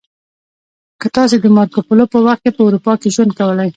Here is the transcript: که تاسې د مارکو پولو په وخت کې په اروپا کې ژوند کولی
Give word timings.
که 1.01 1.07
تاسې 1.15 1.35
د 1.39 1.45
مارکو 1.55 1.79
پولو 1.87 2.05
په 2.13 2.19
وخت 2.25 2.41
کې 2.43 2.51
په 2.57 2.61
اروپا 2.67 2.93
کې 3.01 3.13
ژوند 3.15 3.31
کولی 3.39 3.69